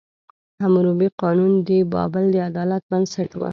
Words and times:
حموربي 0.63 1.07
قانون 1.21 1.51
د 1.67 1.69
بابل 1.93 2.25
د 2.31 2.35
عدالت 2.49 2.83
بنسټ 2.91 3.29
و. 3.35 3.41